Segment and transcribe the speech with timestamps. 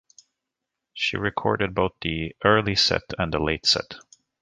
[0.95, 2.75] She recorded both the early
[3.19, 3.97] and the late set.